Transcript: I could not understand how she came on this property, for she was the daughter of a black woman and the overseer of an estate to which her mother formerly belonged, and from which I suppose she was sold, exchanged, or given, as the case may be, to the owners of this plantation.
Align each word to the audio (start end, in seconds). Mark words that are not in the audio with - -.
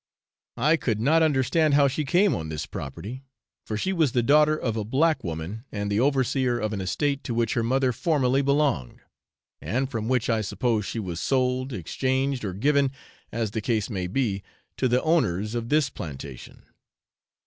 I 0.57 0.77
could 0.77 0.99
not 0.99 1.21
understand 1.21 1.75
how 1.75 1.87
she 1.87 2.05
came 2.05 2.33
on 2.33 2.49
this 2.49 2.65
property, 2.65 3.23
for 3.67 3.77
she 3.77 3.93
was 3.93 4.13
the 4.13 4.23
daughter 4.23 4.57
of 4.57 4.75
a 4.75 4.83
black 4.83 5.23
woman 5.23 5.63
and 5.71 5.91
the 5.91 5.99
overseer 5.99 6.57
of 6.57 6.73
an 6.73 6.81
estate 6.81 7.23
to 7.25 7.35
which 7.35 7.53
her 7.53 7.61
mother 7.61 7.91
formerly 7.93 8.41
belonged, 8.41 9.01
and 9.61 9.91
from 9.91 10.07
which 10.07 10.27
I 10.27 10.41
suppose 10.41 10.85
she 10.87 10.97
was 10.97 11.19
sold, 11.19 11.71
exchanged, 11.71 12.43
or 12.43 12.53
given, 12.55 12.89
as 13.31 13.51
the 13.51 13.61
case 13.61 13.91
may 13.91 14.07
be, 14.07 14.41
to 14.77 14.87
the 14.87 15.03
owners 15.03 15.53
of 15.53 15.69
this 15.69 15.91
plantation. 15.91 16.63